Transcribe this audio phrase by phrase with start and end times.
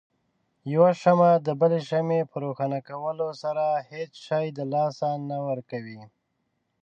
[0.73, 6.01] يوه شمعه دبلې شمعې په روښانه کولو سره هيڅ شی د لاسه نه ورکوي.